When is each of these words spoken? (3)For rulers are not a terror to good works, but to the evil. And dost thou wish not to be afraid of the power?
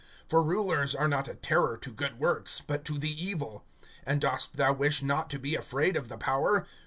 (3)For 0.31 0.43
rulers 0.43 0.95
are 0.95 1.07
not 1.07 1.27
a 1.27 1.35
terror 1.35 1.77
to 1.77 1.91
good 1.91 2.17
works, 2.19 2.59
but 2.59 2.83
to 2.85 2.97
the 2.97 3.23
evil. 3.23 3.65
And 4.03 4.19
dost 4.19 4.55
thou 4.57 4.73
wish 4.73 5.03
not 5.03 5.29
to 5.29 5.37
be 5.37 5.53
afraid 5.53 5.95
of 5.95 6.09
the 6.09 6.17
power? 6.17 6.65